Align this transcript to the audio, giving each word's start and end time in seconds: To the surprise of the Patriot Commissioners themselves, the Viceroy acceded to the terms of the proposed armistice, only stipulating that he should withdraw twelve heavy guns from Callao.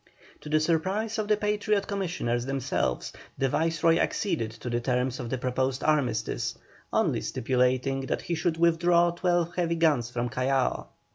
To 0.39 0.49
the 0.49 0.59
surprise 0.59 1.19
of 1.19 1.27
the 1.27 1.37
Patriot 1.37 1.85
Commissioners 1.85 2.47
themselves, 2.47 3.13
the 3.37 3.49
Viceroy 3.49 3.99
acceded 3.99 4.49
to 4.53 4.67
the 4.67 4.79
terms 4.79 5.19
of 5.19 5.29
the 5.29 5.37
proposed 5.37 5.83
armistice, 5.83 6.57
only 6.91 7.21
stipulating 7.21 8.07
that 8.07 8.23
he 8.23 8.33
should 8.33 8.57
withdraw 8.57 9.11
twelve 9.11 9.53
heavy 9.53 9.75
guns 9.75 10.09
from 10.09 10.27
Callao. 10.27 10.87